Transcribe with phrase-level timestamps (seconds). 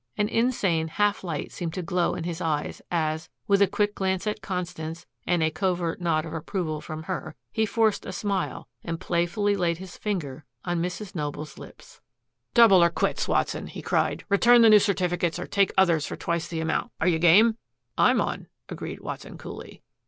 [0.17, 4.25] An insane half light seemed to glow in his eyes as, with a quick glance
[4.25, 8.99] at Constance and a covert nod of approval from her, he forced a smile and
[8.99, 11.13] playfully laid his finger on Mrs.
[11.13, 12.01] Noble's lips.
[12.55, 14.23] "Double or quits, Watson," he cried.
[14.27, 16.91] "Return the new certificates or take others for twice the amount.
[16.99, 17.59] Are you game?"
[17.95, 19.83] "I'm on," agreed Watson coolly.